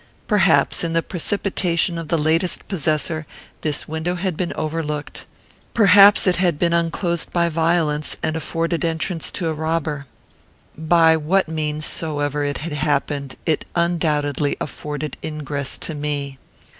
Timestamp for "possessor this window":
2.67-4.15